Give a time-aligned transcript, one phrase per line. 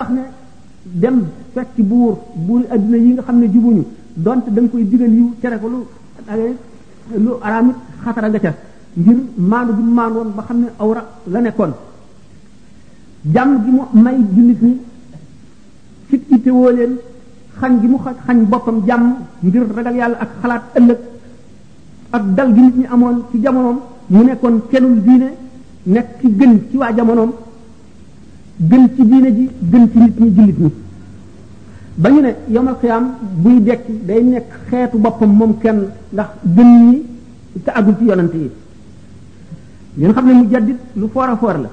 [0.00, 0.20] wax ne
[0.86, 3.82] dem fekk buur buuri adduna yi nga xam ne jubuñu
[4.14, 5.80] donte da koy digal yiw tere ko lu
[7.24, 8.52] lu araam it xatara nga ca
[8.96, 9.18] ngir
[9.50, 11.72] maandu bi maandu ba xam ne awra la nekkoon
[13.34, 14.76] jàmm gi mu may jullit ñi
[16.08, 16.94] fit itewoo leen
[17.60, 19.02] xañ gi mu xañ boppam jàmm
[19.42, 20.98] ngir ragal yàlla ak xalaat ëllëg
[22.10, 23.78] ak dal gi nit amoon ci jamonoom
[24.10, 25.28] mu nekkoon kennul diine
[25.86, 27.32] nekk ki gën ci waa jamonoom
[28.60, 30.72] gën ci diine ji gën ci nit ñi jullit ñi
[31.94, 36.66] ba ñu ne yomal xiyam buy dekki day nekk xeetu boppam moom kenn ndax gën
[36.90, 37.02] ñi
[37.64, 38.50] te agul ci yonante yi
[39.94, 41.68] ngeen xam ne mu jaddit lu foora foor la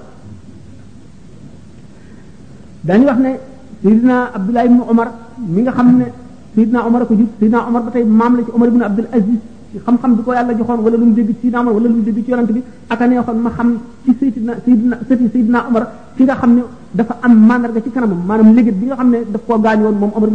[2.83, 3.39] dañu wax ne
[3.83, 6.05] sayidina abdullah ibnu omar mi nga xam ne
[6.53, 9.39] sayidina omar ko jub sayidina omar ba tey maam la ci omar ibnu abdul aziz
[9.75, 12.07] ci xam-xam bi ko yàlla joxoon wala lu mu dégg ci naamar wala lu mu
[12.07, 12.61] ci yonent bi
[12.91, 13.67] ak a neexoon ma xam
[14.07, 15.83] ci Seydina Seydina sëti Seydina Omar
[16.15, 16.61] fi nga xam ne
[16.97, 19.95] dafa am mandarga ci kanamam maanaam léegi bi nga xam ne daf koo gaañ woon
[19.99, 20.29] moom Omar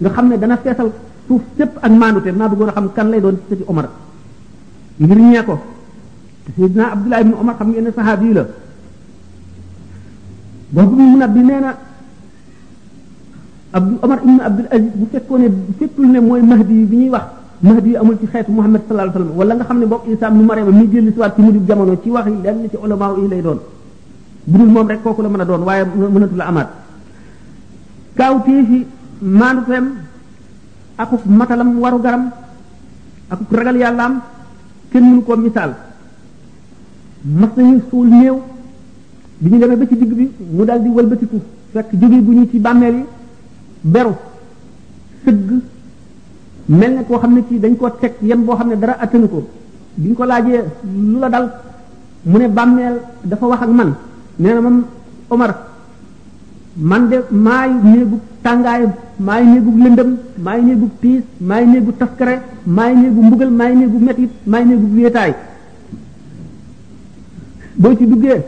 [0.00, 0.88] nga xam ne dana feesal
[1.56, 3.86] sépp ak maandute naa bëggoon a kan lay doon sëti Omar
[5.00, 5.54] ngir ñee ko
[6.56, 8.42] Seydina Abdullah bi ne saxaabi la
[10.72, 11.42] boobu mu nab bi
[16.12, 17.24] nee mooy mahdi bi ñuy wax
[17.62, 20.26] mahdi yi amul ci xeetu muhammad sallallahu alayhi wasallam wala nga xam ne boog isa
[20.30, 23.40] nu mariama mi jëlli siwaat ci mujj jamono ci waxi lenn ci ulama yi lay
[23.42, 23.58] doon
[24.44, 26.68] bu dul moom rek kooku la mën a doon waaye mënatu la amaat
[28.16, 28.86] kaaw téefi
[29.22, 29.84] maanuteem
[30.98, 32.30] akuk matalam waru garam
[33.30, 34.20] akuk ragal yàllaam
[34.92, 35.74] kenn mënu koo misaal
[37.24, 38.38] mas nañu suul néew
[39.40, 41.40] bi ñu demee ba ci digg bi mu daal di wëlbatiku
[41.72, 43.04] fekk jóge bu ñu ci bàmmeel yi
[43.80, 44.12] beru
[46.68, 49.28] mel ne koo xam ne kii dañ koo teg yan boo xam ne dara attanu
[49.28, 49.42] ko
[49.96, 51.50] biñ ko laajee lu la dal
[52.24, 53.94] mu ne bàmmeel dafa wax ak man
[54.38, 54.84] nee na moom
[55.30, 55.54] Omar
[56.76, 58.82] man de maay néegu tàngaay
[59.18, 64.30] maay néegu lëndëm maay néegu tiis maay néegu taskare maay néegu mbugal maay néegu metit
[64.46, 65.34] maay néegu wéetaay
[67.76, 68.42] boo ci duggee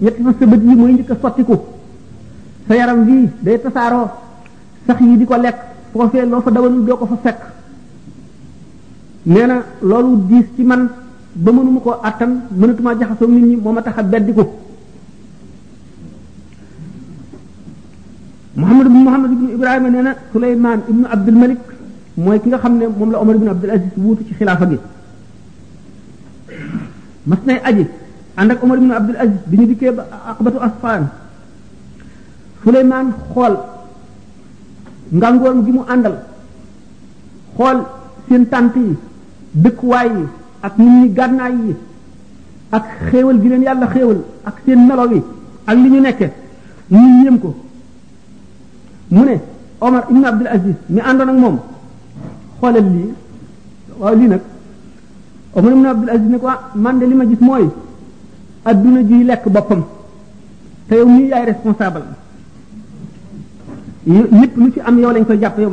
[0.00, 1.56] ñetti fa sa bët yi mooy njëkk a sottiku
[2.68, 4.06] sa yaram bii day tasaaroo
[4.86, 5.58] sax yi di ko lekk
[5.92, 7.38] foofee loo fa dawalul doo ko fa fekk
[9.26, 10.84] neena loolu diis ci man
[11.34, 14.22] ba mënuma ko attan mënatuma jaxaso nit ñi moma taxa tax
[18.56, 21.60] muhammad ibn muhammad ibn Ibrahim neena sulayman ibn abdul malik
[22.16, 24.78] moy ki nga xamne mom la omar ibn abdul aziz wuutu ci khilafa gi
[27.26, 27.84] mas nay aji
[28.36, 29.92] ànd ak omar ibn abdul aziz bi ñu dikkee
[30.30, 31.08] aqbatu asfan
[32.62, 33.54] sulayman xol
[35.12, 36.16] ngangol gi mu andal
[37.56, 37.78] xol
[38.28, 38.96] sin tanti
[39.54, 40.24] dëkkuwaay yi
[40.62, 41.76] ak nit ñi gànnaay yi
[42.72, 45.22] ak xéewal gi leen yàlla xéewal ak seen melo yi
[45.66, 46.30] ak li ñu nekke
[46.90, 47.54] ñu yéem ko
[49.10, 49.40] mu ne
[49.80, 51.58] Omar ibn Abdul mi àndoon ak moom
[52.60, 53.08] xoolal lii
[54.00, 54.40] waaw lii nag
[55.54, 57.68] Omar ibn Abdul Aziz ne ko ah, man de li ma gis mooy
[58.64, 59.82] adduna ji lekk boppam
[60.88, 62.02] te yow mii yaay responsable
[64.06, 65.68] lépp lu ci am yow lañ koy jàpp koy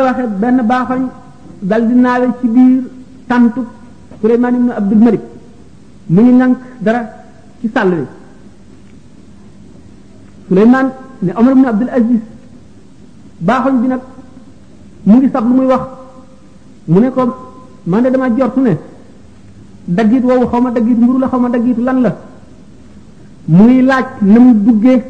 [0.00, 1.02] waxee benn baaxoñ
[1.60, 2.82] dal di naawe ci biir
[3.28, 3.62] tantu
[4.20, 5.22] Suleymaan ibnu Abdul Malik
[6.08, 7.00] mu ngi nank dara
[7.60, 8.06] ci sàll wi
[10.48, 10.88] Suleymaan
[11.22, 12.22] ne Omar ibnu Abdul Aziz
[13.44, 14.00] baaxoñ bi nag
[15.04, 15.82] mu ngi sab lu muy wax
[16.88, 17.22] mu ne ko
[17.84, 18.76] man de dama jortu ne
[19.84, 22.16] daggit woowu xaw ma daggit mburu la xaw ma daggitu lan la
[23.46, 25.04] muy laaj na mu duggee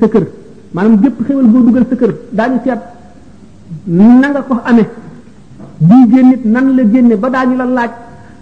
[0.00, 0.28] sa kër
[0.74, 2.80] maanaam gépp xéwal boo dugal sa kër daañu seet
[3.88, 4.88] na nga ko amee
[5.88, 7.90] bii génnit nan la génne ba daañu la laaj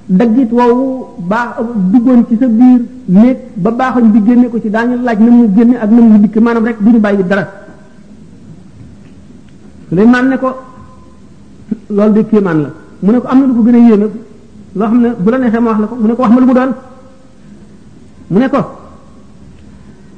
[0.08, 1.54] daggit woowu baax
[1.92, 5.30] duggoon ci sa biir néeg ba baaxoñ bi génne ko ci daañu la laaj na
[5.30, 6.34] mu génnee ak na mu dikk
[6.66, 7.46] rek du ñu dara
[9.88, 10.50] Suleymaan ne ko
[11.90, 12.68] loolu de kéemaan la
[13.02, 14.12] mu ne ko am na lu ko gën a yéeme loo
[14.78, 16.66] xam ne bu la neexee ma wax la ko mu ne wax ma mu doon
[18.30, 18.58] mu ne ko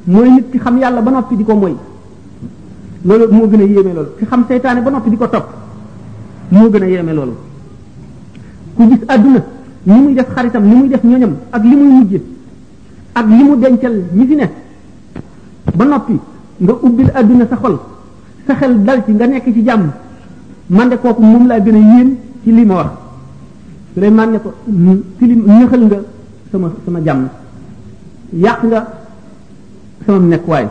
[0.06, 1.76] mooy nit ki xam yàlla ba noppi di ko moy
[3.04, 5.46] loolu moo gën a yéeme loolu ki xam seytaane ba noppi di ko topp
[6.52, 7.32] moo gën a yéeme loolu
[8.76, 9.40] ku gis àdduna
[9.86, 12.16] ni muy def xaritam ni muy def ñoñam ak li muy mujj
[13.14, 14.50] ak li mu dencal ñi fi ne
[15.74, 16.18] ba noppi
[16.58, 17.78] nga ubbil àdduna sa xol
[18.46, 19.90] sa xel dal ci nga nekk ci jàmm
[20.68, 22.90] man de kooku moom laa gën a yéem ci li ma wax
[23.94, 24.52] suleyman ne ko
[25.18, 25.96] ci li ñëxal nga
[26.50, 27.28] sama sama jàmm
[28.34, 28.80] yàq nga
[30.04, 30.66] sama nekk waay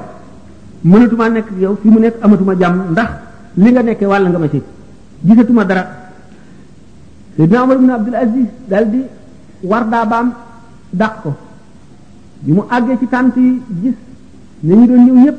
[0.83, 3.09] mënatuma nekk yow fi mu nekk amatuma jàmm ndax
[3.57, 4.61] li nga nekkee wàll nga ma ci
[5.25, 5.87] gisatuma dara
[7.37, 9.01] Seydina Umar ibn Abdul Aziz dal di
[9.63, 10.33] war daabaam
[10.91, 11.31] dàq ko
[12.43, 13.93] bi mu àggee ci tànt yi gis
[14.63, 15.37] ne ñu doon ñëw ñëpp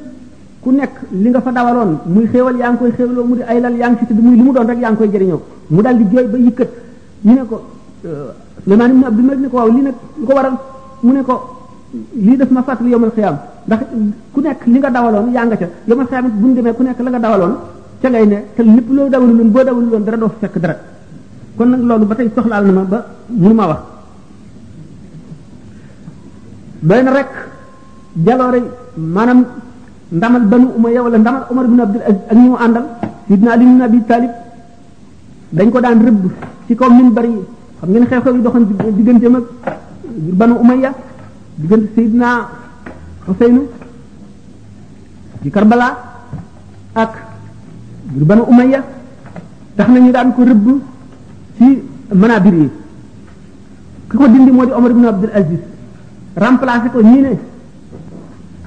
[0.62, 3.60] ku nekk li nga fa dawaloon muy xéewal yaa ngi koy xéewaloo mu di ay
[3.60, 5.82] lal yaa ngi ci tëdd muy li mu doon rek yaa ngi koy jëriñoo mu
[5.82, 6.68] dal di jooy ba yëkkat
[7.22, 7.56] mu ne ko
[8.06, 8.30] euh,
[8.62, 10.56] Suleymaan ibn Abdul Malik ne ko waaw lii nag lu ko waral
[11.02, 11.34] mu ne ko
[12.14, 13.36] lii daf ma fàttali yowmal xiyaam
[13.66, 13.80] ndax
[14.32, 16.82] ku nekk li nga dawaloon yaa nga ca yowmal xiyaam it bu ñu demee ku
[16.82, 17.54] nekk la nga dawaloon
[18.02, 20.74] ca ngay ne te lépp loo dawalul woon boo dawalul woon dara doo fekk dara
[21.56, 22.98] kon nag loolu ba tey soxlaal na ma ba
[23.30, 23.80] mënu ma wax
[26.82, 27.30] doy rek
[28.24, 28.60] jaloore
[28.96, 29.40] maanaam
[30.12, 32.84] ndamal banu umayya wala ndamal umar bin abdul aziz ak ñu mu àndal
[33.28, 34.30] sidna ali bin abi talib
[35.54, 36.22] dañ ko daan rëbb
[36.66, 37.34] ci kaw min bari
[37.80, 38.64] xam ngeen xew xew yi doxoon
[38.96, 39.44] diggante mag
[40.38, 40.90] banu umayya
[41.56, 42.28] diggante sayidna
[43.26, 43.62] husaynu
[45.42, 45.88] ci karbala
[46.94, 47.21] ak
[48.10, 48.80] ngir banu umayya
[49.78, 50.66] tax nañu daan ko rëbb
[51.58, 51.66] ci
[52.10, 52.68] manabir yi
[54.10, 55.60] ki ko dindi moo di omar ibn abdul aziz
[56.36, 57.34] remplacé ko ñii ne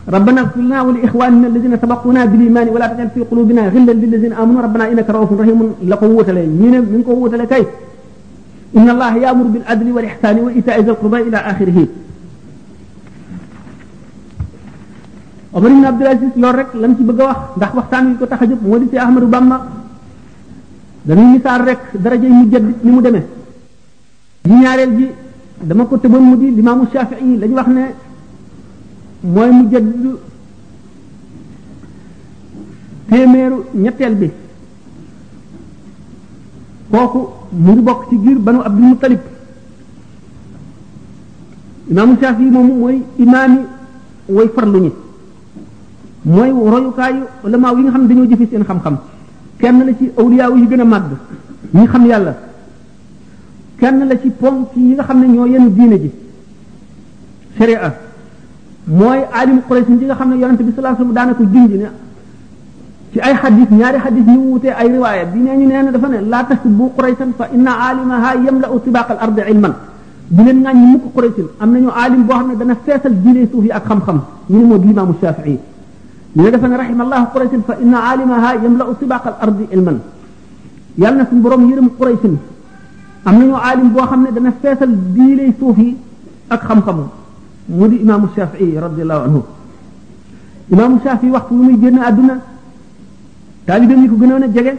[0.05, 4.83] ربنا اغفر لنا ولاخواننا الذين سبقونا بالايمان ولا تجعل في قلوبنا غلا للذين امنوا ربنا
[4.93, 5.59] انك رؤوف رحيم
[5.89, 7.49] لقد وتلي ني من كو وتلي
[8.77, 11.77] ان الله يامر بالعدل والاحسان وايتاء ذي القربى الى اخره
[15.55, 18.41] Omar ibn Abdul Aziz loolu rek lañ ci bëgg wax ndax waxtaan wi ko tax
[18.41, 19.57] a jóg moo di si Ahmadu Bamba
[21.07, 23.25] dañuy misaal rek daraja mu jëdd ni mu demee
[24.43, 25.07] yi ñaareel ji
[25.63, 27.81] dama ko tëboon mu di limaamu Shafii lañ wax ne
[29.23, 29.93] mooy mu jëdd
[33.07, 34.27] téeméeru ñetteel bi
[36.91, 37.21] kooku
[37.63, 38.59] mu ngi bokk ci giir banu
[42.51, 43.59] moomu mooy imaami
[44.27, 44.91] way farlu ñi
[46.25, 48.95] mooy royukaayu ulamaaw yi nga xam ne dañoo jëfe seen xam-xam
[49.61, 51.05] kenn la ci awliyaaw yi gën a màgg
[51.73, 52.33] ñi xam yàlla
[53.79, 56.11] kenn la ci ponk yi nga xam ne ñoo yenn diine ji
[57.57, 57.93] sharia
[58.87, 61.87] mooy alim quraish ñi nga xam ne yonente bi sallallahu alayhi wasallam ko junj ne
[63.11, 66.17] ci ay hadith ñaari hadith yi wuté ay riwaya bi ne ñu neena dafa ne
[66.31, 69.73] la tasbu quraysan fa inna alimaha yamla'u tibaq al-ard ilman
[70.33, 73.71] bu leen ngañ mukk quraishin am nañu alim bo xamne dana fessel diine suuf yi
[73.77, 74.19] ak xam xam
[74.49, 75.57] ñu mo di imam shafi'i
[76.35, 79.97] ñu defal ne rahim allah quraysin fa inna alimaha yamla'u sibaq al ardi ilman
[80.99, 82.35] yalla na sun borom yërem quraysin
[83.25, 85.97] am nañu alim boo xam ne dana feesal diilay suuf yi
[86.53, 87.05] ak xam-xamu
[87.77, 89.41] mu di imaamu shafii radiallahu anhu
[90.73, 92.35] imaamu shafii waxtu lu muy génn àdduna
[93.65, 94.73] taalibam yi ko gënoon a jege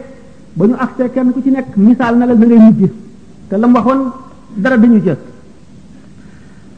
[0.57, 2.81] ba ñu accès kenn ku ci nekk misaal na la na ngay mujj
[3.49, 4.01] te lam waxoon
[4.63, 5.17] dara dañu jël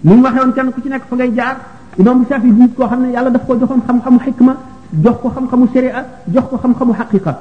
[0.05, 1.55] ni mu waxee woon kenn ku ci nekk fa ngay jaar
[1.99, 4.55] imaamu shafii du nit koo xam ne yàlla daf ko joxoon xam-xamu xikma
[4.93, 7.31] jox ko xam-xamu sharia jox ko xam-xamu xaqiqa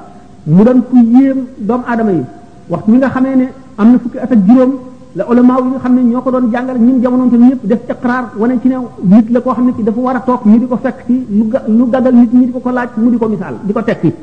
[0.45, 2.23] mu doon ku yéem yi
[2.69, 3.47] wax mi nga xamee ne
[3.77, 4.71] am na fukki at ak juróom
[5.15, 8.33] la ulama yi nga xam ne ñoo ko doon jàngal ñun jamonoonte ñëpp def iqraar
[8.37, 10.67] wane ci ne nit la koo xam ne ci dafa war a toog ñu di
[10.67, 13.27] ko fekk ci lu lu gàggal nit ñi di ko ko laaj mu di ko
[13.27, 14.13] misaal di ko tekki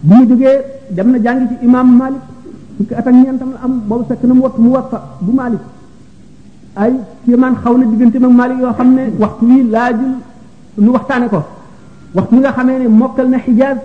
[0.00, 2.20] bu mu jógee dem na jàngi ci imam malik
[2.76, 5.32] fukki at ak ñeentam la am boobu fekk na mu wattu mu wat fa bu
[5.32, 5.60] malik
[6.76, 6.92] ay
[7.26, 10.14] kéemaan xaw na diggante mag malik yoo xam ne waxtu wi laajul
[10.76, 11.42] nu waxtaane ko
[12.14, 13.78] waxtu nga xamee ne mokkal na xijaaz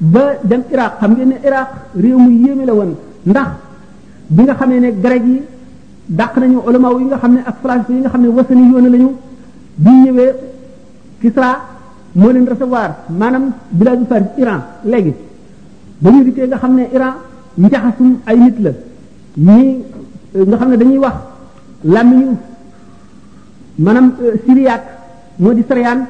[0.00, 1.68] ba dem iraq xam ngeen ne iraq
[2.02, 2.92] réew mu yéeme la woon
[3.26, 3.48] ndax
[4.30, 5.42] bi nga xamee ne grec yi
[6.08, 8.86] dàq nañu ulama yi nga xam ne ak philosophes yi nga xam ne wasani yoon
[8.94, 9.10] lañu
[9.76, 10.30] bi ñëwee
[11.20, 11.50] Kisra
[12.14, 15.12] moo leen recevoir maanaam biladu Faris Iran léegi
[16.00, 17.14] ba ñu dikkee nga xam ne Iran
[17.58, 18.70] njaxasum ay nit la
[19.38, 19.82] ñii
[20.48, 21.16] nga xam ne dañuy wax
[21.84, 22.28] làmmiñu
[23.78, 24.88] maanaam euh, syriaque
[25.38, 26.00] moo di sariyaan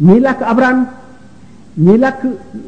[0.00, 0.84] ñii làkk abran
[1.76, 2.20] ñuy làkk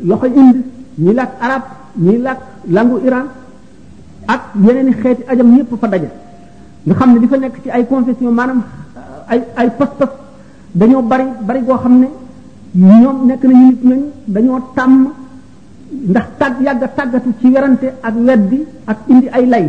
[0.03, 0.61] loxo inde
[0.99, 1.63] ñii làkk arab
[1.97, 3.27] ñii làkk langu iran
[4.29, 6.09] ak yeneen i xeeti ajam yépp fa daje
[6.87, 8.59] nga xam ne di fa nekk ci ay confession maanaam
[8.97, 10.11] uh, ay ay pas-pas
[10.75, 12.09] dañoo bari bari goo xam ne
[12.75, 15.09] ñoom nekk nañu nit ñooñu dañoo tàmm
[16.11, 19.67] ndax tàgg yàgg tàggatu ci werante ak weddi ak indi ay lay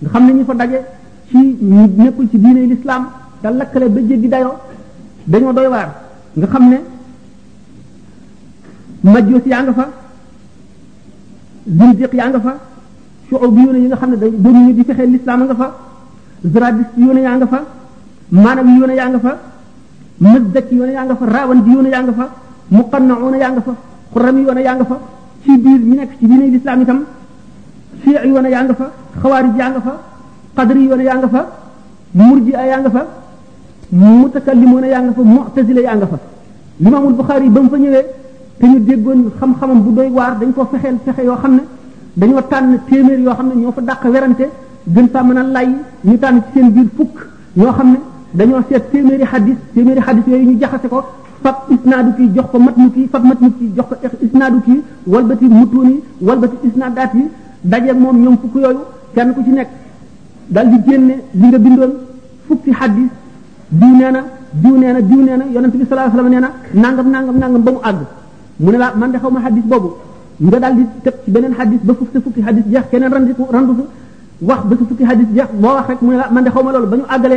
[0.00, 0.78] nga xam ne ñu fa daje
[1.30, 3.06] ci ñu nekkul ci diine lislaam
[3.42, 4.54] da lakkale ba jéggi dayoo
[5.24, 5.88] dañoo doy waar
[6.38, 6.78] nga xam ne
[9.02, 9.84] majjoos yaa nga fa
[11.78, 12.52] zindiq yaa fa
[13.28, 15.68] shu'ub bi yoon yi nga xam ne dañ doon ñu di fexee lislaam nga fa
[16.52, 17.60] zaradist yoon yaa nga fa
[18.42, 19.32] maanaam yoon yaa nga fa
[20.20, 22.26] mëzdaj yoon yaa nga fa raawandi yoon yaa nga fa
[22.76, 23.72] muqanna'una yaa nga fa
[24.12, 24.96] xuram yoon yaa nga fa
[25.42, 27.00] ci biir ñu nekk ci diine lislaam itam
[28.02, 28.86] shi'a yoon yaa nga fa
[29.20, 29.92] xawaarij yaa nga fa
[30.56, 31.42] qadri yoon yaa nga fa
[32.18, 33.02] murji'a yaa fa
[33.92, 36.18] mu mutakallimuna yaa nga fa mu'tazila yaa nga fa
[36.80, 38.04] limaamul Buxaari ba mu fa ñëwee
[38.60, 41.62] te ñu déggoon xam-xamam bu doy waar dañ koo fexeel fexe yoo xam ne
[42.16, 44.48] dañoo tànn téeméer yoo xam ne ñoo fa dàq werante
[44.94, 45.68] gën faa mën a lay
[46.04, 47.18] ñu tànn ci seen biir fukk
[47.56, 47.98] ñoo xam ne
[48.32, 51.02] dañoo seet téeméeri xadis téeméeri xadis yooyu ñu jaxase ko
[51.42, 53.94] fab isnaadu kii jox ko matnu kii fab matnu kii jox ko
[54.24, 57.24] isnaadu kii walbati mutuun yi walbati isnaadaat yi
[57.64, 58.80] dajeeg moom ñoom fukk yooyu
[59.14, 59.68] kenn ku ci nekk
[60.48, 61.92] dal di génne li nga bindoon
[62.46, 63.10] fukki xadis
[63.70, 66.42] diw nee na diw nee na diw nee na yonent bi sallallahu alayhi wasallam nee
[66.42, 66.50] na
[66.82, 67.98] nangam nangam nangam ba mu àgg
[68.58, 69.90] mu ne la man de xaw ma xadis boobu
[70.44, 73.46] nga daal di tëb ci beneen xadis ba fukki fukki xadis jeex keneen randi ko
[74.40, 75.94] wax ba
[76.32, 77.28] ma loolu a la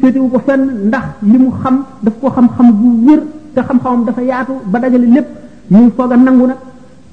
[0.00, 3.20] féetewu ko fenn ndax li mu xam daf ko xam-xam bu wér
[3.54, 5.26] te xam-xamam dafa yaatu ba dajale lépp
[5.70, 6.56] ñuy foog a nangu nag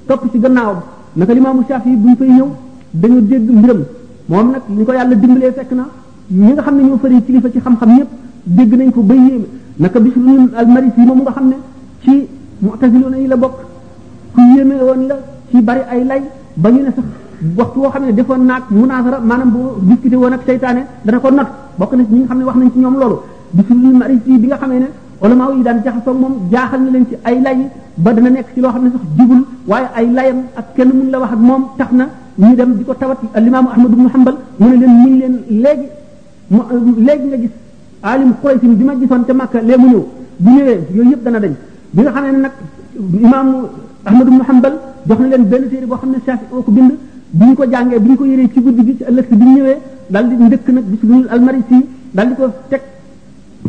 [0.06, 0.82] topp gannaaw gannaawam
[1.16, 2.48] naka limaamu Shaafi bu ñu fay ñëw
[3.00, 3.82] dañu dégg mbiram
[4.28, 5.84] moom nag li ko yàlla dimbalee fekk na
[6.30, 8.08] ñi nga xam ne ñoo fari kilifa ci xam-xam yépp
[8.46, 9.44] dégg nañ ko bay yéeme
[9.78, 10.18] naka Bishr
[10.56, 11.56] al-Marisi yi nga xam ne
[12.04, 12.26] ci
[12.60, 13.56] mu'taziloon yi la bokk
[14.34, 15.16] ku yéeme woon la
[15.50, 16.22] ci bari ay lay
[16.56, 17.04] ba ñu ne sax
[17.58, 21.30] waxtu woo xam ne defoon naag munaasara maanaam bu discuté woon ak seytaane dana ko
[21.30, 23.16] not bokk na ci ñi nga xam ne wax nañ ci ñoom loolu
[23.56, 24.88] bisimil marisi bi nga xamee ne
[25.22, 27.58] ulama yi daan jaxasoo moom jaaxal na leen ci ay lay
[27.96, 31.08] ba dana nekk ci loo xam ne sax jubul waaye ay layam ak kenn mun
[31.12, 32.04] la wax ak moom tax na
[32.38, 35.34] ñu dem di ko tawat alimaamu ahmad ibnu hanbal mu ne leen mu ngi leen
[35.64, 35.86] léegi
[36.50, 36.60] mu
[37.06, 37.50] léegi nga gis
[38.02, 40.02] alim Quraysh bi ma gisoon te Makka lee mu ñëw
[40.42, 41.52] bu ñëwee yooyu yëpp dana dañ
[41.94, 42.52] bi nga xamee ne nag
[43.24, 43.56] imaamu
[44.08, 44.74] ahmad ibnu hanbal
[45.06, 46.92] jox na leen benn téere boo xam ne Shaafi'i ko bind
[47.32, 49.44] bi ñu ko jàngee bi ñu ko yëree ci guddi gi ci ëllëg si bi
[49.44, 49.76] ñu ñëwee
[50.10, 52.80] dal di ndëkk nag bi suñu almarisi yi dal di ko teg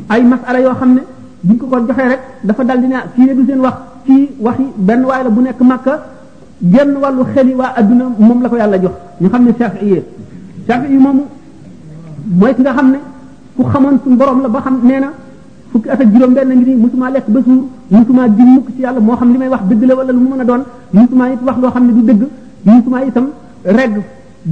[0.08, 1.02] ay masala yoo xam ne
[1.42, 5.04] bi ko ko joxee dafa dal di ne du seen wax fii wax yi benn
[5.06, 6.04] waay bu nekk màkka
[6.62, 8.92] genn wàllu xel yi waa adduna moom la ko yàlla jox
[9.22, 10.02] ñu xam ne Shafi'i
[10.68, 11.24] Shafi'i moomu
[12.40, 12.98] mooy ki nga xam ne
[13.56, 15.12] ku xamoon suñu borom la ba xam nee na
[15.72, 19.16] fukki at ak benn ngi nii musuma ba suur musuma di mukk ci yàlla moo
[19.16, 21.58] xam li may wax dëgg la wala lu mu mën a doon musuma it wax
[21.62, 22.24] loo xam ne du dëgg
[22.64, 23.28] musuma itam
[23.64, 23.94] regg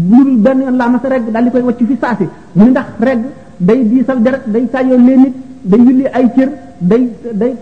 [0.09, 2.23] lu benn yoon laa mas a regg daal di koy wàcc fi saasi
[2.53, 3.23] mu ni ndax regg
[3.59, 6.49] day diisal deret day saayoo leen nit day yulli ay cër
[6.79, 7.55] day day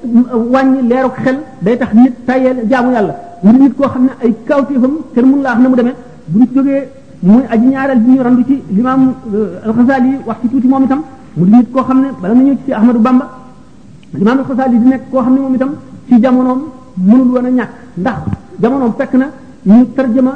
[0.52, 4.34] wàññi leeru xel day tax nit tayeel jaamu yàlla mu nit koo xam ne ay
[4.48, 5.96] kawtéefam kenn mënu laa xam ne mu demee
[6.28, 6.88] bu ñu jógee
[7.22, 10.84] muy aji ñaareel bi ñu randu ci limaam euh, alxasaali yi wax ci tuuti moom
[10.84, 11.02] itam
[11.36, 13.26] mu di nit koo xam ne bala nga ñëw ci Ahmadu Bamba
[14.14, 15.76] limaam alxasaali di nekk koo xam ne moom itam
[16.08, 16.62] ci jamonoom
[17.08, 18.16] mënul woon a ñàkk ndax
[18.62, 19.28] jamonoom fekk na
[19.66, 20.34] ñu tarjama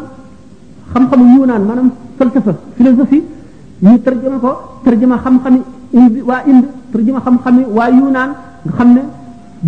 [0.93, 3.23] xam-xamu yuunaan maanaam falsafa philosophie
[3.83, 4.51] ñu tërjëma ko
[4.85, 5.59] tërjëma xam-xami
[5.99, 8.31] indi waa indi tërjëma xam-xami waa yuunaan
[8.65, 9.03] nga xam ne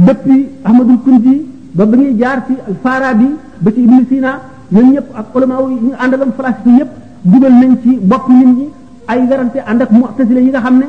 [0.06, 1.36] depuis Ahmadul Kunji
[1.78, 2.54] ba ba ñuy jaar ci
[2.84, 3.28] Farabi
[3.64, 4.32] ba ci Ibn Sina
[4.72, 6.92] ñoom ñëpp ak ulama yi ñu àndaloon falasifa yëpp
[7.32, 8.66] dugal nañ ci bopp nit ñi
[9.08, 10.88] ay garante ànd ak mu'tazila yi nga xam ne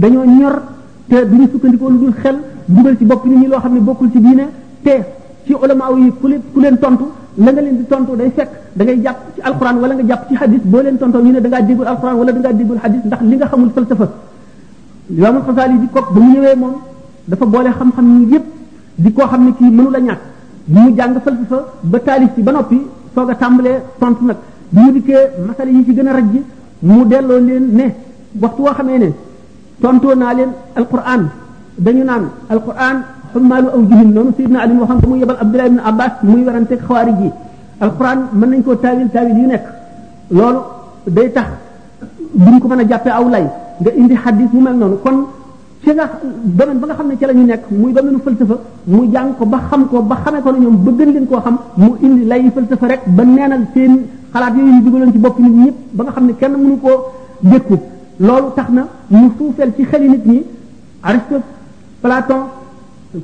[0.00, 0.54] dañoo ñor
[1.08, 4.10] te duñu sukkandikoo lu dul xel dugal ci bopp nit ñi loo xam ne bokkul
[4.12, 4.46] ci diine
[4.84, 4.94] te
[5.46, 7.06] ci ulama yi ku leen ku leen tontu
[7.38, 10.22] la nga leen di tontu day fekk dangay ngay jàpp ci alxuraan wala nga jàpp
[10.28, 12.78] ci xadis boo leen tontoo ñu ne da ngaa déggul alxuraan wala da ngaa déggul
[12.82, 14.06] xadis ndax li nga xamul falsafa
[15.12, 16.74] imaamul xasaali di koog ba mu ñëwee moom
[17.26, 18.44] dafa boole xam-xam yi yépp
[18.96, 20.20] di koo xam ne kii mënu la ñàkk
[20.66, 22.80] bi mu jàng falsafa ba taalif ci ba noppi
[23.14, 24.36] soog a tàmbalee tontu nag
[24.70, 26.34] bi mu dikkee masala yi ci gën a rajj
[26.82, 27.94] mu delloo leen ne
[28.40, 29.12] waxtu woo xamee ne
[29.82, 31.28] tontoo naa leen alquran
[31.76, 33.04] dañu naan alquran
[33.36, 36.12] fa maalu aw jihim noonu Seydina Ali moo xam te mu yebal Abdullah ibn Abbas
[36.22, 37.30] muy werante xawaarij yi
[37.80, 39.64] alquran mën nañ koo taawil taawil yu nekk
[40.30, 40.60] loolu
[41.06, 41.48] day tax
[42.34, 43.44] duñ ko mën a jàppee aw lay
[43.80, 45.16] nga indi xaddis mu mel noonu kon
[45.84, 46.04] ci nga
[46.42, 49.88] ba nga xam ne ci la nekk muy domaine falsafa mu jàng ko ba xam
[49.88, 53.24] ko ba xamee ko ñoom bëgg leen koo xam mu indi lay falsafa rek ba
[53.24, 53.92] neenal seen
[54.32, 56.96] xalaat yooyu ñu dugaloon ci bopp nit ñëpp ba nga xam ne kenn mënu koo
[57.42, 57.76] dékku
[58.18, 60.42] loolu tax na mu suufeel ci xeli nit ñi
[61.02, 61.44] Aristote
[62.00, 62.42] Platon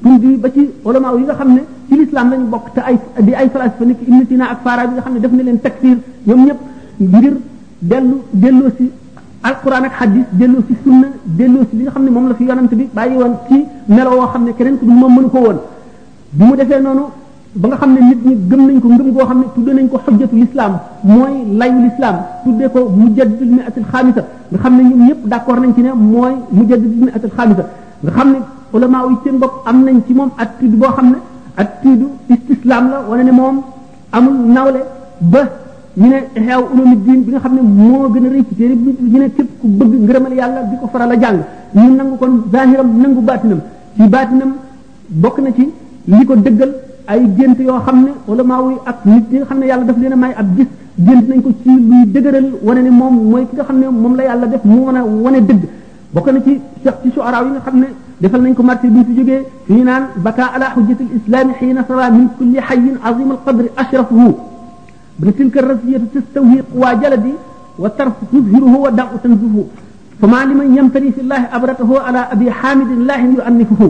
[0.00, 2.96] tur bi ba ci ulama yi nga xam ne ci lislaam lañu bokk te ay
[3.20, 5.58] di ay falasifa niki Ibn Sina ak Farabi bi nga xam ne def na leen
[5.61, 6.61] takfir ñoom ñëpp
[6.99, 7.34] ngir
[7.80, 8.90] dellu delloo si
[9.42, 12.44] alquran ak hadis delloo si sunna delloo si li nga xam ne moom la fi
[12.44, 15.38] yonante bi bàyyi woon ci melo woo xam ne keneen ku dul moom mënu ko
[15.38, 15.58] woon
[16.30, 17.04] bi mu defee noonu
[17.52, 19.88] ba nga xam ne nit ñi gëm nañ ko ngëm goo xam ne tudde nañ
[19.88, 25.00] ko xojjatu lislaam mooy layu lislaam tuddee ko mujaddidul mi'atil xaamisa nga xam ne ñoom
[25.06, 27.64] ñëpp d'accord nañ ci ne mooy mujaddidul mi'atil xaamisa
[28.02, 28.38] nga xam ne
[28.73, 31.19] ulama yi seen bopp am nañ ci moom attitude boo xam ne
[31.57, 33.61] attitude istislam la wane ne moom
[34.11, 34.81] amul nawle
[35.33, 35.41] ba
[35.97, 39.61] ñu ne xeew ulumi diin bi nga xam ne moo gën a rëy ci képp
[39.61, 41.38] ku bëgg ngërëmal yàlla di ko faral a jàng
[41.75, 43.61] ñu nangu kon zahiram nangu baatinam
[43.97, 44.50] ci baatinam
[45.09, 45.71] bokk na ci
[46.05, 46.71] li ko dëggal
[47.05, 49.97] ay gént yoo xam ne ulama yi ak nit ñi nga xam ne yàlla daf
[49.99, 50.67] leen may ab gis
[51.29, 54.23] nañ ko ci luy dëgëral wane ne moom mooy ki nga xam ne moom la
[54.23, 55.62] yàlla def mu mën a wane dëgg
[56.12, 56.59] bokk na ci
[57.02, 57.88] ci suara yi nga xam ne
[58.23, 62.07] defal nañ ko martir bi fi jógee fii naan baka ala xujjati lislaami xiina sara
[62.14, 64.29] min kulli xayin azim alqadri ashrafuhu
[65.19, 67.33] bna tilka rasiyatu tastawhi quwa jaladi
[67.83, 69.62] wa tarf tuzhiruhu wa da'u tanzuhu
[70.23, 73.81] فما لمن يمتري في الله أبرته على أبي حامد الله يؤنفه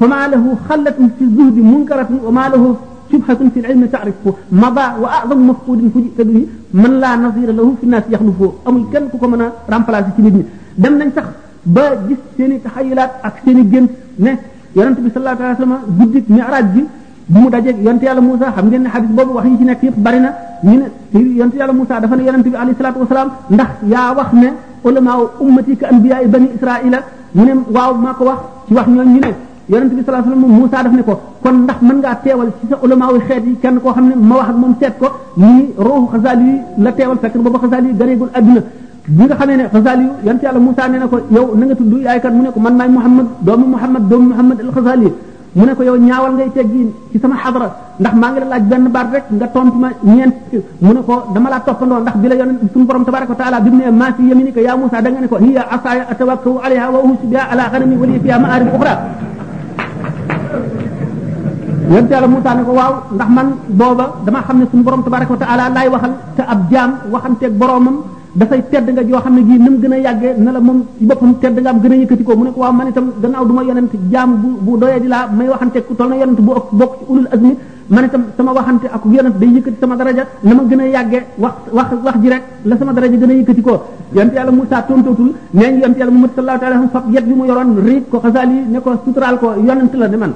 [0.00, 2.64] فما له خلة في الزهد منكرة وما له
[3.10, 6.38] شبهة في العلم تعرفه مضى وأعظم مفقود فجئت به
[6.82, 9.36] من لا نظير له في الناس يخلفه أمل كن كما
[9.70, 10.42] رامبلاسي ci nit ñi
[10.82, 11.26] dem nañ sax
[11.66, 14.38] ba gis seen i taxayilaat ak seen i gént ne
[14.76, 16.82] yonent bi sallallahu alayhi wasallam guddi mi'raj bi
[17.28, 19.82] bu mu dajeeg yonent yàlla Moussa xam ngeen ne xadis boobu wax yi ci nekk
[19.82, 20.30] yëpp bari na
[20.62, 20.76] ñu
[21.14, 24.48] ne yonent yàlla Moussa dafa ne yonent bi alayhi salatu wasalaam ndax yaa wax ne
[24.84, 26.98] ulama ummati ka anbiya bani israila
[27.34, 29.32] mu ne waaw maa ko wax ci wax ñooñu ñu ne
[29.68, 32.66] yonent bi sallallahu alayhi wasallam Moussa daf ne ko kon ndax mën ngaa teewal ci
[32.70, 35.08] sa ulama wu xeet yi kenn koo xam ne ma wax ak moom seet ko
[35.36, 38.62] nii ruuxu Xasaali la teewal fekk booba Xasaali yi gareegul adduna
[39.06, 41.74] bi nga xamee ne Xasaali yu yonent yàlla Moussa nee na ko yow na nga
[41.78, 45.08] tudd yaay kan mu ne ko man maay Muhammad doomu Muhammad doomu Muhammad al-Xasaali
[45.54, 47.68] mu ne ko yow ñaawal ngay teggi ci sama xadra
[48.02, 50.34] ndax maa ngi la laaj benn baat rek nga tontu ma ñeent
[50.82, 53.60] mu ne ko dama laa toppandoo ndax bi la yonent suñu borom tabaraka wa taala
[53.62, 56.58] bi mu ne maa fi yaminika ya Moussa da nga ne ko hiya asaaya atawakkalu
[56.66, 58.94] alayha wa uhussu biha ala ghanami wa li fiha ma'arib ukhra
[61.94, 65.88] yonent ko waaw ndax man booba dama xam ne suñu borom tabaraka wa taala laay
[65.94, 67.98] waxal te ab jaam waxanteeg boromam
[68.36, 71.04] dafay tedd nga joo xam ne jii nam gën a yàggee ne la moom ci
[71.04, 73.44] boppam tedd nga am gën a yëkkati ko mu ne ko waaw man itam gannaaw
[73.46, 75.00] du ma yonent jaam bu bu doyee
[75.38, 77.56] may waxante ku toll na yonent bu bokk ci ulul azmi
[77.88, 79.14] man itam sama waxante ak ma
[80.68, 83.74] gën a yàggee wax wax wax ji rek la sama daraja gën a yëkkati ko
[84.14, 87.34] yonent yàlla tontootul nee ñu yonent yàlla mu sallallahu alayhi wa sallam fab yet bi
[87.34, 90.32] mu yoroon riig ko xasaal yi ne ko suturaal ko yonent la ne man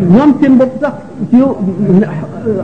[0.00, 0.92] ñoom seen bopp sax
[1.30, 1.38] ci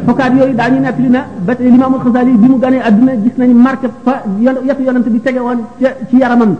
[0.06, 3.34] xokkaat yooyu daañu nekk li na ba tey a Xasaali bi mu ganee adduna gis
[3.38, 6.56] nañu marqué fa yetu yonent bi tege woon ci yaramam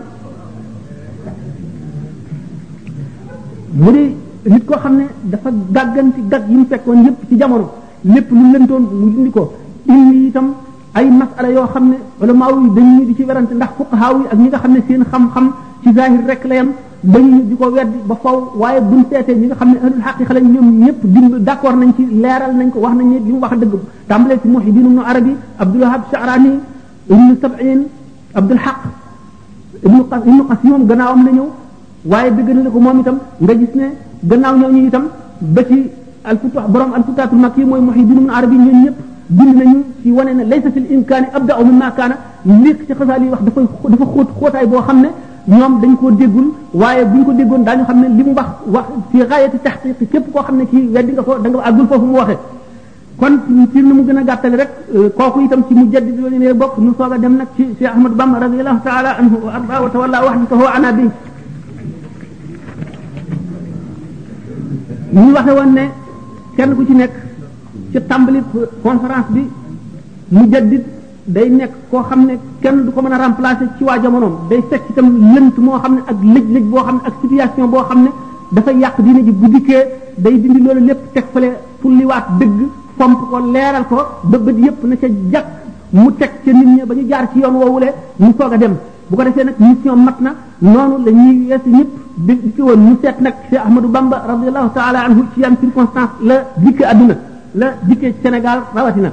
[3.73, 4.15] mu di
[4.49, 7.69] nit koo xam ne dafa gàgganti gag yi mu fekkoon yépp ci jamono
[8.03, 9.53] lépp lu lëntoon mu dindi ko
[9.85, 10.53] indi itam
[10.93, 14.37] ay masala yoo xam ne ulamaaw yi dañuy di ci werante ndax fuqahaaw yi ak
[14.39, 15.51] ñi nga xam ne seen xam-xam
[15.83, 16.55] ci zahir rek la
[17.03, 20.33] dañu di ko wedd ba faw waaye buñ seetee ñi nga xam ne ahlul xaqiqa
[20.33, 23.31] lañ ñoom ñëpp dimb d' accord nañ ci leeral nañ ko wax nañ ne li
[23.31, 23.73] mu wax dëgg
[24.07, 26.49] tàmbalee ci muhiddin ibnu arabi abdulwahab sha'rani
[27.11, 27.79] ibnu sab'in
[28.33, 28.79] abdul haq
[29.83, 31.47] ibnu qas ibnu qas moom gannaawam la ñëw
[32.07, 33.85] waaye dëgg na ko moom itam nga gis ne
[34.23, 35.03] gannaaw ñëw ñu itam
[35.41, 35.79] ba ci
[36.23, 40.43] alfutuh borom alfutatul makki mooy muhiddin ibnu arabi ñoom ñëpp bind nañu ci wane ne
[40.45, 44.67] laysa fil imkani abda'u mimma kana léeg ci xasaal yi wax dafa dafa xóot xóotaay
[44.67, 45.09] boo xam ne
[45.47, 48.85] ñoom dañ koo déggul waaye buñ ko déggoon daañu xam ne li mu wax wax
[49.11, 52.05] fi gaayati tahqiq képp koo xam ne kii weddi nga ko da nga àggul foofu
[52.05, 52.37] mu waxee
[53.19, 53.33] kon
[53.71, 56.53] ci ni mu gën a gàttale rek euh, kooku tam ci mu jaddid loolu ne
[56.53, 59.89] bokk nu sooga dem nag ci Cheikh Ahmadou Bamba radiyallahu ta'ala anhu wa arda wa
[59.89, 61.03] tawalla wahdatahu ana bi
[65.13, 65.85] ñu waxe woon ne
[66.55, 67.11] kenn ku ci nekk
[67.91, 68.39] ci tàmbali
[68.81, 69.41] conférence bi
[70.29, 70.83] mu jaddid
[71.27, 74.61] day nekk koo xam ne kenn du ko mën a remplacer ci waa jamonoom day
[74.69, 78.01] fekk itam lënt moo xam ne ak lëj-lëj boo xam ne ak situation boo xam
[78.03, 78.09] ne
[78.51, 81.49] dafa yàq diine ji bu dikkee day dindi loolu lépp teg fale
[81.81, 82.57] fulliwaat dëgg
[82.97, 85.47] pomp ko leeral ko ba bët yëpp na ca jàkk
[85.91, 88.75] mu teg ca nit ñi ba ñu jaar ci yoon woowulee ñu soog a dem
[89.07, 90.31] bu ko defee nag mission mat na
[90.73, 94.23] noonu la ñuy yeesu ñëpp di di ci woon ñu seet nag Cheikh Ahmadou Bamba
[94.27, 97.15] radiallahu taala anhu ci yan circonstance la dikkee àdduna
[97.53, 99.11] la dikkee Sénégal rawatina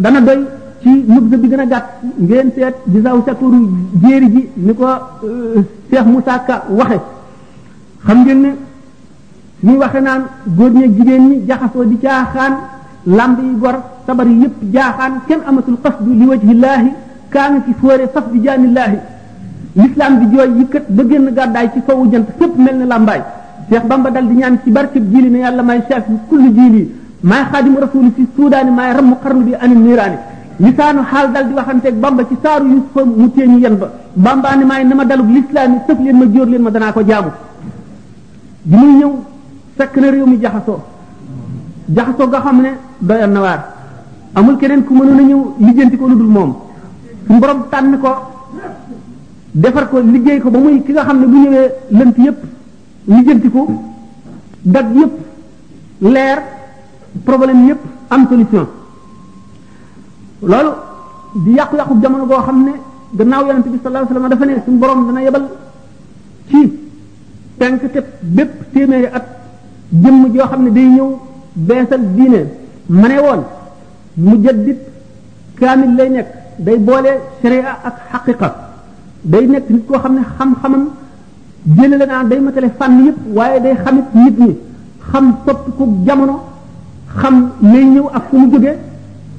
[0.00, 0.46] dana doy
[0.82, 1.84] ci mugg bi gën a gàtt
[2.16, 3.68] ngeen seet di saw sakuru
[4.02, 6.98] jéeri ji ni ko euh, Cheikh Moussa Ka waxe
[8.06, 8.48] xam ngeen ni
[9.62, 10.22] ñuy waxe naan
[10.56, 12.52] góor ñeeg jigéen ñi jaxasoo di caaxaan
[13.04, 13.74] lamb yi gor
[14.06, 16.90] sabar yi yëpp jaaxaan kenn amatul qasdu li wajhillaahi
[17.28, 18.98] kaanu ci foore saf bi jaanillaahi
[19.74, 23.22] l'islam bi jooy yi kët ba génn gàddaay ci sowu jant fépp mel ne làmbaay
[23.70, 26.94] Cheikh Bamba dal di ñaan ci barkeb jili na yàlla may chef bi kulli jili
[27.22, 30.16] maa xaadimu rasuli fi suudaani maay rammu xarnu bi ani niiraani
[30.60, 34.84] lisaanu xaal dal di waxanteeg bamba ci saaru yusufa mu téeñi yen ba bambaani maay
[34.84, 37.30] na ma dalub lislaam yi sëf leen ma jóor leen ma danaa ko jaamu
[38.62, 39.10] bi muy ñëw
[39.76, 40.80] fekk na réew mi jaxasoo
[41.88, 43.64] jaxasoo nga xam ne doyoon na waar
[44.34, 46.54] amul keneen ku mënoon a ñëw lijjanti lu dul moom
[47.26, 48.12] su borom tànn ko
[49.52, 52.38] defar ko liggéey ko ba muy ki nga xam ne bu ñëwee lënt yépp
[53.06, 53.66] lijjanti ko
[54.74, 55.12] yépp
[56.00, 56.38] leer
[57.24, 57.78] problème yépp
[58.10, 58.66] am solution
[60.42, 60.70] loolu
[61.44, 62.72] di yàqu-yàqu jamono goo xam ne
[63.14, 65.48] gannaaw yonente bi sallallahu alayhi wasallam dafa ne suñu borom dana yebal
[66.48, 66.78] ci
[67.58, 69.24] penk te bépp téeméeri at
[70.02, 71.18] jëmm joo xam ne day ñëw
[71.54, 72.42] beesal diine
[72.88, 73.42] ma ne woon
[74.16, 74.78] mujaddid
[75.60, 76.26] kaamil lay nekk
[76.58, 77.10] day boole
[77.42, 78.56] sharia ak xaqiqa
[79.22, 80.84] day nekk nit koo xam ne xam-xamam
[81.76, 84.56] jële la naan day matale fànn yëpp waaye day xamit nit ñi
[85.10, 86.48] xam sopp ku jamono
[87.18, 88.76] xam nay ñëw ak fu mu jógee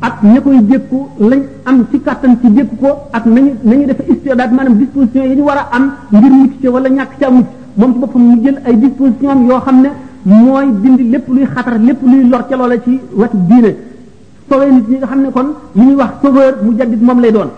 [0.02, 3.98] ak ña koy jékku lañ am ci kàttan ci jékku ko ak nañu nañu def
[4.10, 7.46] istidaad maanaam disposition yi ñu war a am ngir mucc ca wala ñàkk ca mucc
[7.76, 9.90] moom ci boppam mu jël ay disposition yoo xam ne
[10.26, 13.76] mooy dindi lépp luy xatar lépp luy lor ca loola ci wetu diine
[14.50, 17.32] sauver nit ñi nga xam ne kon li ñuy wax sauveur mu jaddit moom lay
[17.32, 17.50] doon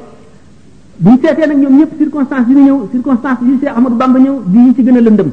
[0.99, 4.19] bu ñu seetee nag ñoom ñëpp circonstance yi ñu ñëw circonstance yi Cheikh Ahmadou Bamba
[4.19, 5.31] ñëw di yi ci gën a lëndëm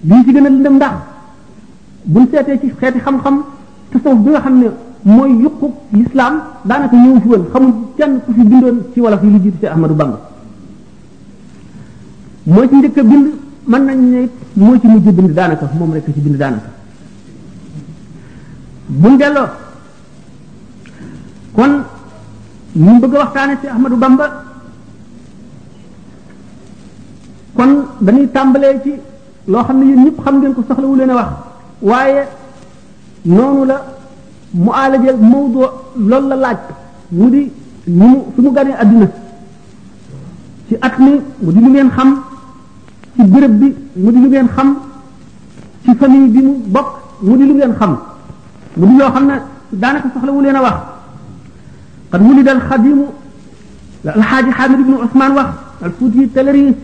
[0.00, 0.94] di yi ci gën a lëndëm ndax
[2.04, 3.36] buñ seetee ci xeeti xam-xam
[3.92, 4.66] tasawuf bi nga xam ne
[5.04, 6.34] mooy yuqu l'islam
[6.64, 9.66] daanaka ñëw fi woon xamul kenn ku fi bindoon ci wolof yi lu jiitu ci
[9.66, 10.20] Ahmadou Bamba
[12.44, 13.26] moo ci njëkk bind
[13.66, 16.70] mën nañ ne moo ci mujj bind daanaka moom rek ci bind daanaka
[18.88, 19.46] buñ delloo
[21.54, 21.70] kon
[22.76, 24.44] ñu bëgg a waxtaane ci Ahmadou Bamba
[27.54, 28.92] kon dañuy tàmbalee ci
[29.46, 31.32] loo xam ne yéen ñëpp xam ngeen ko soxlawuleen a wax
[31.82, 32.22] waaye
[33.24, 33.76] noonu la
[34.54, 35.60] mu aalajal mawdu
[36.08, 36.58] loolu la laaj
[37.10, 37.50] mu di
[37.86, 39.06] ni mu fi mu ganee àdduna
[40.68, 42.22] ci at mi mu di lu ngeen xam
[43.14, 44.76] ci béréb bi mu di lu ngeen xam
[45.84, 46.86] ci famille bi mu bokk
[47.20, 47.98] mu di lu ngeen xam
[48.76, 49.42] mu di yoo xam ne
[49.72, 50.76] daanaka soxlawu leen a wax
[52.10, 53.06] qad wulida alxadimu
[54.14, 55.48] alxaaji xamid ibnu usmaan wax
[55.84, 56.74] alfuuti taleri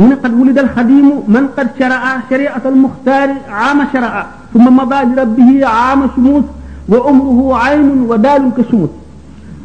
[0.00, 3.28] من قد ولد الخديم من قد شرع شريعة المختار
[3.60, 4.14] عام شرع
[4.54, 6.44] ثم مضى لربه عام شموس
[6.92, 8.90] وعمره عين ودال كشموس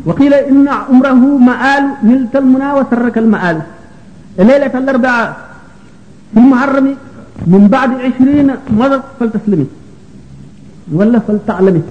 [0.07, 3.57] وقيل إن عمره مآل نلت المنى وسرك المآل
[4.49, 5.29] ليلة الأربعاء
[6.33, 6.87] في المحرم
[7.53, 8.47] من بعد عشرين
[8.79, 9.67] مضت فلتسلمي
[10.97, 11.83] ولا فلتعلمي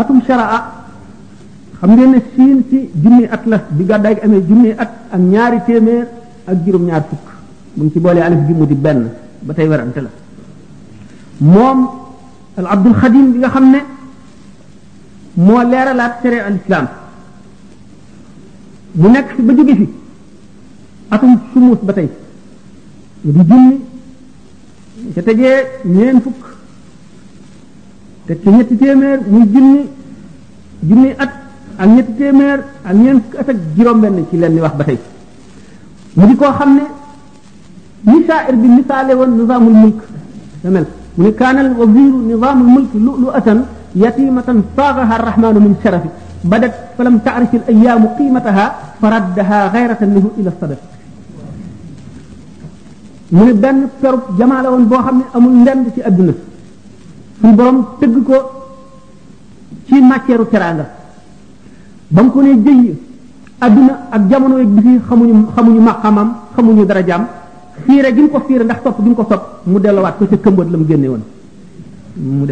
[0.00, 0.50] أتم شرع
[1.80, 5.20] xam ngeen ne siin ci junni at la bi gàddaay gi amee junni at ak
[5.20, 6.06] ñaari téeméer
[6.46, 7.26] ak juróom-ñaar fukk
[7.74, 9.08] bu ñu ci boolee alif gi di benn
[9.40, 10.08] ba tey werante la
[11.38, 11.88] moom
[12.56, 13.80] al abdul xadim bi nga xam ne
[15.34, 16.58] moo leeralaat tere al
[18.92, 19.88] mu nekk fi ba jóge fi
[21.08, 22.08] atum sumuus ba tey
[23.22, 23.76] di junni
[25.14, 26.40] ca tëjee ñeen fukk
[28.26, 29.78] te ci ñetti téeméer muy junni
[30.82, 31.39] junni at
[31.82, 34.98] ak ñetti téeméer ak ñeent fukki at ak juróom benn ci lenn wax ba tey
[36.16, 36.84] mu di koo xam ne
[38.10, 39.98] ni shaair bi misaale woon nizaamul mulk
[40.62, 43.58] la mel mu ne kaanal waziru nizaamul mulk lu lu atan
[44.02, 46.10] yatimatan saagaha arrahmanu min sharafi
[46.50, 48.66] بدت فلم تعرف الأيام قيمتها
[49.00, 50.80] فردها غيرة منه إلى الصدف
[53.36, 56.32] من بن فرب جمال وان بو خامني امول ndend ci aduna
[57.40, 58.36] sun borom tegg ko
[59.86, 60.86] ci matière teranga
[62.10, 62.90] ba mu ko nee jëy
[63.62, 67.24] adduna ak jamono yeeg bi fi xamuñu xamuñu maqamam xamuñu jàmm
[67.86, 70.36] fiire gi mu ko fiire ndax topp gi mu ko topp mu delluwaat ko ca
[70.36, 71.22] këmbat la mu génne woon
[72.16, 72.46] mu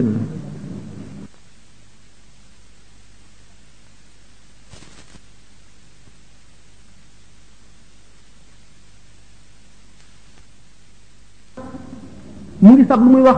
[12.62, 13.36] mu ngi sab lu muy wax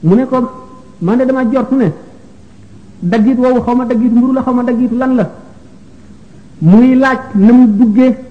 [0.00, 0.36] mu ne ko
[1.02, 1.92] man de dama jot ne
[3.00, 5.24] daggit woowu xaw ma daggit mburu la xaw ma daggit lan la
[6.70, 8.27] muy laaj na mu duggee